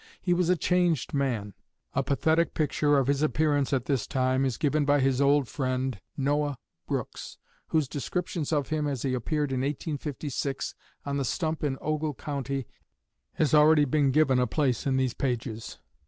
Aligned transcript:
He 0.19 0.33
was 0.33 0.49
a 0.49 0.55
changed 0.55 1.13
man. 1.13 1.53
A 1.93 2.01
pathetic 2.01 2.55
picture 2.55 2.97
of 2.97 3.05
his 3.05 3.21
appearance 3.21 3.71
at 3.71 3.85
this 3.85 4.07
time 4.07 4.45
is 4.45 4.57
given 4.57 4.83
by 4.83 4.99
his 4.99 5.21
old 5.21 5.47
friend, 5.47 5.99
Noah 6.17 6.57
Brooks, 6.87 7.37
whose 7.67 7.87
description 7.87 8.43
of 8.51 8.69
him 8.69 8.87
as 8.87 9.03
he 9.03 9.13
appeared 9.13 9.51
in 9.51 9.59
1856, 9.61 10.73
on 11.05 11.17
the 11.17 11.23
stump 11.23 11.63
in 11.63 11.77
Ogle 11.81 12.15
County, 12.15 12.65
has 13.33 13.53
already 13.53 13.85
been 13.85 14.09
given 14.09 14.39
a 14.39 14.47
place 14.47 14.87
in 14.87 14.97
these 14.97 15.13
pages. 15.13 15.77